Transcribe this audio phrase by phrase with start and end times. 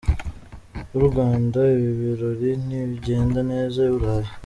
[0.91, 4.29] y’u Rwanda ibi birori, nibigenda neza i Burayi.